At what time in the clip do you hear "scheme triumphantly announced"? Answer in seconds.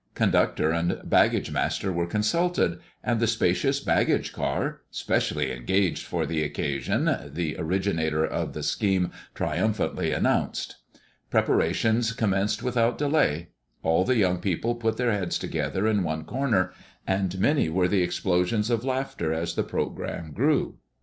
8.63-10.77